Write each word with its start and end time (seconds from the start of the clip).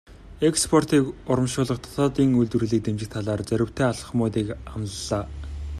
Экспортыг 0.49 1.03
урамшуулах, 1.31 1.77
дотоодын 1.81 2.31
үйлдвэрлэлийг 2.37 2.83
дэмжих 2.85 3.09
талаар 3.15 3.41
дорвитой 3.49 3.85
алхмуудыг 3.91 4.47
амлалаа. 4.73 5.25